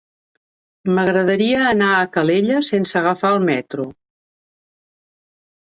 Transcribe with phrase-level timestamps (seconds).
[0.95, 3.89] M'agradaria anar a Calella sense agafar el metro.